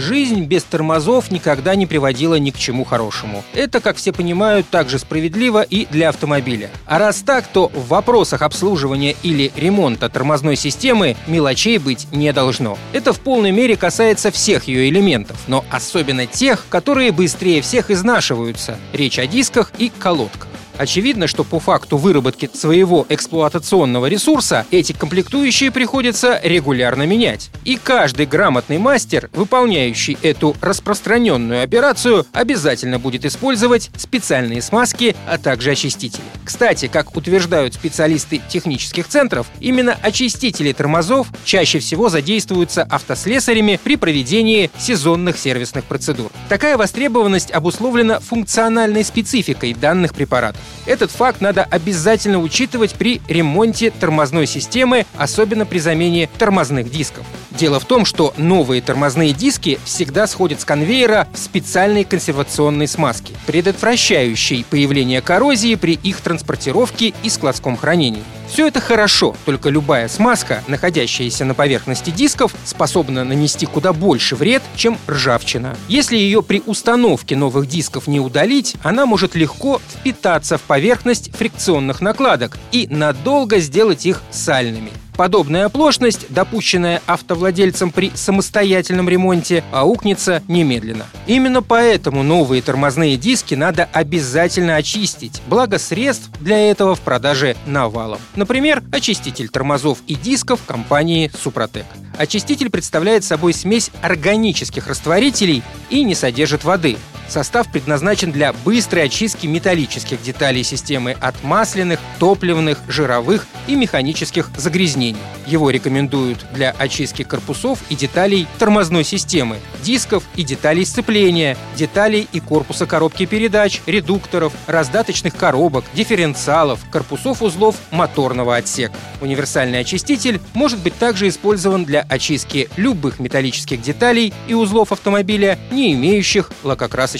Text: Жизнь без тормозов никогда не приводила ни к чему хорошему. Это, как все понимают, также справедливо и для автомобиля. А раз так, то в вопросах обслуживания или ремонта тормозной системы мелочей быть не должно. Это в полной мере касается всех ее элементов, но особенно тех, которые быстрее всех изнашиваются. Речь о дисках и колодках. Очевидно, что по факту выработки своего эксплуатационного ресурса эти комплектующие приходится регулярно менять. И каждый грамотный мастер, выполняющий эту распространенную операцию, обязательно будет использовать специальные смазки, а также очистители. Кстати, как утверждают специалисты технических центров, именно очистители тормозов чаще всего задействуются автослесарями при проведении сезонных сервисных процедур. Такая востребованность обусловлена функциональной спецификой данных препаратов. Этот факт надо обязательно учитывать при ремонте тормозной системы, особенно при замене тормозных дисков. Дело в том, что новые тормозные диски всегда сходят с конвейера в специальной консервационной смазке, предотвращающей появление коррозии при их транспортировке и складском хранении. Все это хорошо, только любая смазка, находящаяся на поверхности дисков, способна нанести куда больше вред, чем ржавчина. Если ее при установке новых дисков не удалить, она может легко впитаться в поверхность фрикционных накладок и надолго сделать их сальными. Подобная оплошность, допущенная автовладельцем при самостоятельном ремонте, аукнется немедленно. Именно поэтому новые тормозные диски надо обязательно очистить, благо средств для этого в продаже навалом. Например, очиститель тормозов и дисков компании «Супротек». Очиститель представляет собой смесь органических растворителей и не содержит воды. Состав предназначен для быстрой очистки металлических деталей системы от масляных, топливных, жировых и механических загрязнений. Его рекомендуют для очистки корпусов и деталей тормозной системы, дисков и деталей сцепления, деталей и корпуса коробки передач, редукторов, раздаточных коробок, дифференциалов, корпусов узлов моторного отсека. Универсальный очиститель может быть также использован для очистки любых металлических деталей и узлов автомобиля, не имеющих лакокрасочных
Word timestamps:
Жизнь 0.00 0.44
без 0.44 0.64
тормозов 0.64 1.30
никогда 1.30 1.74
не 1.74 1.86
приводила 1.86 2.36
ни 2.36 2.50
к 2.50 2.56
чему 2.56 2.84
хорошему. 2.84 3.44
Это, 3.52 3.80
как 3.80 3.98
все 3.98 4.12
понимают, 4.12 4.66
также 4.70 4.98
справедливо 4.98 5.60
и 5.60 5.86
для 5.90 6.08
автомобиля. 6.08 6.70
А 6.86 6.98
раз 6.98 7.20
так, 7.20 7.46
то 7.46 7.68
в 7.68 7.88
вопросах 7.88 8.40
обслуживания 8.40 9.14
или 9.22 9.52
ремонта 9.54 10.08
тормозной 10.08 10.56
системы 10.56 11.16
мелочей 11.26 11.76
быть 11.76 12.06
не 12.12 12.32
должно. 12.32 12.78
Это 12.94 13.12
в 13.12 13.20
полной 13.20 13.50
мере 13.50 13.76
касается 13.76 14.30
всех 14.30 14.68
ее 14.68 14.88
элементов, 14.88 15.36
но 15.48 15.66
особенно 15.70 16.26
тех, 16.26 16.64
которые 16.70 17.12
быстрее 17.12 17.60
всех 17.60 17.90
изнашиваются. 17.90 18.78
Речь 18.94 19.18
о 19.18 19.26
дисках 19.26 19.70
и 19.76 19.92
колодках. 19.98 20.49
Очевидно, 20.80 21.26
что 21.26 21.44
по 21.44 21.60
факту 21.60 21.98
выработки 21.98 22.48
своего 22.54 23.04
эксплуатационного 23.10 24.06
ресурса 24.06 24.64
эти 24.70 24.94
комплектующие 24.94 25.70
приходится 25.70 26.40
регулярно 26.42 27.02
менять. 27.02 27.50
И 27.66 27.76
каждый 27.76 28.24
грамотный 28.24 28.78
мастер, 28.78 29.28
выполняющий 29.34 30.16
эту 30.22 30.56
распространенную 30.62 31.62
операцию, 31.62 32.24
обязательно 32.32 32.98
будет 32.98 33.26
использовать 33.26 33.90
специальные 33.94 34.62
смазки, 34.62 35.14
а 35.28 35.36
также 35.36 35.72
очистители. 35.72 36.22
Кстати, 36.46 36.88
как 36.88 37.14
утверждают 37.14 37.74
специалисты 37.74 38.40
технических 38.48 39.06
центров, 39.06 39.48
именно 39.60 39.98
очистители 40.00 40.72
тормозов 40.72 41.26
чаще 41.44 41.80
всего 41.80 42.08
задействуются 42.08 42.84
автослесарями 42.84 43.78
при 43.84 43.96
проведении 43.96 44.70
сезонных 44.78 45.36
сервисных 45.36 45.84
процедур. 45.84 46.30
Такая 46.48 46.78
востребованность 46.78 47.50
обусловлена 47.50 48.18
функциональной 48.20 49.04
спецификой 49.04 49.74
данных 49.74 50.14
препаратов. 50.14 50.62
Этот 50.86 51.10
факт 51.10 51.40
надо 51.40 51.64
обязательно 51.64 52.38
учитывать 52.38 52.94
при 52.94 53.20
ремонте 53.28 53.90
тормозной 53.90 54.46
системы, 54.46 55.06
особенно 55.16 55.66
при 55.66 55.78
замене 55.78 56.28
тормозных 56.38 56.90
дисков. 56.90 57.24
Дело 57.50 57.78
в 57.80 57.84
том, 57.84 58.04
что 58.04 58.32
новые 58.36 58.80
тормозные 58.80 59.32
диски 59.32 59.78
всегда 59.84 60.26
сходят 60.26 60.60
с 60.60 60.64
конвейера 60.64 61.28
в 61.32 61.38
специальной 61.38 62.04
консервационной 62.04 62.88
смазке, 62.88 63.34
предотвращающей 63.46 64.64
появление 64.68 65.20
коррозии 65.20 65.74
при 65.74 65.94
их 65.94 66.20
транспортировке 66.20 67.12
и 67.22 67.28
складском 67.28 67.76
хранении. 67.76 68.22
Все 68.52 68.66
это 68.66 68.80
хорошо, 68.80 69.36
только 69.44 69.68
любая 69.68 70.08
смазка, 70.08 70.64
находящаяся 70.66 71.44
на 71.44 71.54
поверхности 71.54 72.10
дисков, 72.10 72.52
способна 72.64 73.22
нанести 73.22 73.64
куда 73.64 73.92
больше 73.92 74.34
вред, 74.34 74.62
чем 74.74 74.98
ржавчина. 75.08 75.76
Если 75.86 76.16
ее 76.16 76.42
при 76.42 76.60
установке 76.66 77.36
новых 77.36 77.68
дисков 77.68 78.08
не 78.08 78.18
удалить, 78.18 78.74
она 78.82 79.06
может 79.06 79.36
легко 79.36 79.80
впитаться 79.88 80.58
в 80.58 80.62
поверхность 80.62 81.34
фрикционных 81.36 82.00
накладок 82.00 82.58
и 82.72 82.88
надолго 82.90 83.60
сделать 83.60 84.04
их 84.04 84.20
сальными. 84.32 84.90
Подобная 85.16 85.66
оплошность, 85.66 86.26
допущенная 86.30 87.02
автовладельцем 87.06 87.90
при 87.90 88.10
самостоятельном 88.14 89.08
ремонте, 89.08 89.62
аукнется 89.72 90.42
немедленно. 90.48 91.06
Именно 91.26 91.62
поэтому 91.62 92.22
новые 92.22 92.62
тормозные 92.62 93.16
диски 93.16 93.54
надо 93.54 93.88
обязательно 93.92 94.76
очистить, 94.76 95.42
благо 95.46 95.78
средств 95.78 96.30
для 96.40 96.70
этого 96.70 96.94
в 96.94 97.00
продаже 97.00 97.56
навалом. 97.66 98.18
Например, 98.36 98.82
очиститель 98.92 99.48
тормозов 99.48 99.98
и 100.06 100.14
дисков 100.14 100.60
компании 100.66 101.30
«Супротек». 101.42 101.86
Очиститель 102.16 102.70
представляет 102.70 103.24
собой 103.24 103.54
смесь 103.54 103.90
органических 104.02 104.86
растворителей 104.86 105.62
и 105.88 106.04
не 106.04 106.14
содержит 106.14 106.64
воды. 106.64 106.96
Состав 107.30 107.70
предназначен 107.70 108.32
для 108.32 108.52
быстрой 108.52 109.04
очистки 109.04 109.46
металлических 109.46 110.20
деталей 110.20 110.64
системы 110.64 111.12
от 111.20 111.40
масляных, 111.44 112.00
топливных, 112.18 112.78
жировых 112.88 113.46
и 113.68 113.76
механических 113.76 114.50
загрязнений. 114.56 115.20
Его 115.46 115.70
рекомендуют 115.70 116.44
для 116.52 116.72
очистки 116.72 117.22
корпусов 117.22 117.78
и 117.88 117.94
деталей 117.94 118.48
тормозной 118.58 119.04
системы, 119.04 119.58
дисков 119.80 120.24
и 120.34 120.42
деталей 120.42 120.84
сцепления, 120.84 121.56
деталей 121.76 122.26
и 122.32 122.40
корпуса 122.40 122.86
коробки 122.86 123.26
передач, 123.26 123.80
редукторов, 123.86 124.52
раздаточных 124.66 125.36
коробок, 125.36 125.84
дифференциалов, 125.94 126.80
корпусов 126.90 127.42
узлов 127.42 127.76
моторного 127.92 128.56
отсека. 128.56 128.94
Универсальный 129.20 129.78
очиститель 129.78 130.40
может 130.52 130.80
быть 130.80 130.98
также 130.98 131.28
использован 131.28 131.84
для 131.84 132.00
очистки 132.08 132.68
любых 132.76 133.20
металлических 133.20 133.80
деталей 133.80 134.34
и 134.48 134.54
узлов 134.54 134.90
автомобиля, 134.90 135.60
не 135.70 135.92
имеющих 135.92 136.50
лакокрасочных 136.64 137.19